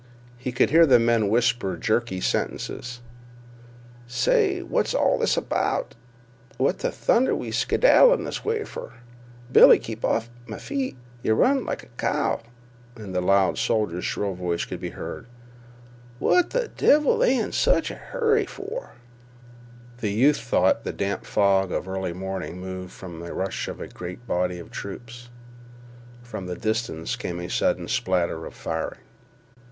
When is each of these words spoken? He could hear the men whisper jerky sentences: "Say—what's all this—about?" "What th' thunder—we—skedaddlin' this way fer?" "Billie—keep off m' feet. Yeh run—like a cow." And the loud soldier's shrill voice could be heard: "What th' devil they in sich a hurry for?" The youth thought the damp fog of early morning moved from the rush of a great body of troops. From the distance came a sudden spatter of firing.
He 0.35 0.51
could 0.51 0.71
hear 0.71 0.87
the 0.87 0.97
men 0.97 1.27
whisper 1.27 1.77
jerky 1.77 2.21
sentences: 2.21 3.01
"Say—what's 4.07 4.95
all 4.95 5.19
this—about?" 5.19 5.93
"What 6.57 6.79
th' 6.79 6.91
thunder—we—skedaddlin' 6.91 8.25
this 8.25 8.43
way 8.43 8.63
fer?" 8.63 8.93
"Billie—keep 9.51 10.03
off 10.03 10.27
m' 10.51 10.57
feet. 10.57 10.97
Yeh 11.21 11.33
run—like 11.33 11.83
a 11.83 11.97
cow." 11.97 12.41
And 12.95 13.13
the 13.13 13.21
loud 13.21 13.59
soldier's 13.59 14.03
shrill 14.03 14.33
voice 14.33 14.65
could 14.65 14.79
be 14.79 14.89
heard: 14.89 15.27
"What 16.17 16.49
th' 16.49 16.75
devil 16.75 17.19
they 17.19 17.37
in 17.37 17.51
sich 17.51 17.91
a 17.91 17.93
hurry 17.93 18.47
for?" 18.47 18.93
The 19.99 20.09
youth 20.09 20.37
thought 20.39 20.83
the 20.83 20.93
damp 20.93 21.27
fog 21.27 21.71
of 21.71 21.87
early 21.87 22.13
morning 22.13 22.59
moved 22.59 22.91
from 22.91 23.19
the 23.19 23.35
rush 23.35 23.67
of 23.67 23.79
a 23.79 23.87
great 23.87 24.25
body 24.25 24.57
of 24.57 24.71
troops. 24.71 25.29
From 26.23 26.47
the 26.47 26.55
distance 26.55 27.15
came 27.15 27.39
a 27.39 27.47
sudden 27.47 27.87
spatter 27.87 28.47
of 28.47 28.55
firing. 28.55 29.01